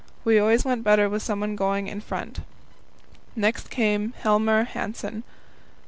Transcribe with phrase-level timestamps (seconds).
[0.25, 2.39] We always went better with someone going in front.
[3.35, 5.21] Next came Helmer Hanssen.